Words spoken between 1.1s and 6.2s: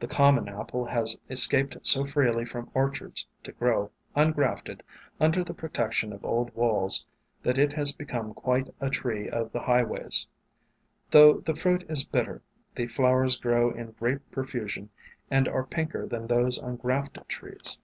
escaped so freely from orchards, to grow, ungrafted, under the protection